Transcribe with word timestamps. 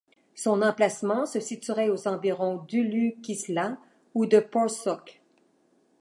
Son 0.33 0.63
emplacement 0.63 1.27
se 1.27 1.39
situerait 1.39 1.91
aux 1.91 2.07
environs 2.07 2.65
d'Ulukışla 2.67 3.77
ou 4.15 4.25
de 4.25 4.39
Porsuk. 4.39 5.21